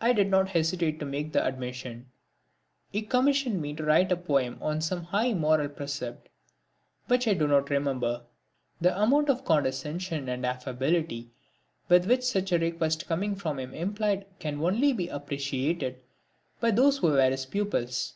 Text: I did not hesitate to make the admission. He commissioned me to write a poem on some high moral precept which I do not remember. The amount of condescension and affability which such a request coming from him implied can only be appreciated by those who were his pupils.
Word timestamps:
I 0.00 0.12
did 0.12 0.28
not 0.32 0.48
hesitate 0.48 0.98
to 0.98 1.06
make 1.06 1.30
the 1.32 1.44
admission. 1.46 2.10
He 2.90 3.02
commissioned 3.02 3.62
me 3.62 3.72
to 3.74 3.84
write 3.84 4.10
a 4.10 4.16
poem 4.16 4.58
on 4.60 4.80
some 4.80 5.04
high 5.04 5.32
moral 5.32 5.68
precept 5.68 6.28
which 7.06 7.28
I 7.28 7.34
do 7.34 7.46
not 7.46 7.70
remember. 7.70 8.24
The 8.80 9.00
amount 9.00 9.28
of 9.30 9.44
condescension 9.44 10.28
and 10.28 10.44
affability 10.44 11.30
which 11.86 12.24
such 12.24 12.50
a 12.50 12.58
request 12.58 13.06
coming 13.06 13.36
from 13.36 13.60
him 13.60 13.72
implied 13.72 14.26
can 14.40 14.60
only 14.60 14.92
be 14.92 15.06
appreciated 15.06 16.00
by 16.58 16.72
those 16.72 16.98
who 16.98 17.12
were 17.12 17.30
his 17.30 17.46
pupils. 17.46 18.14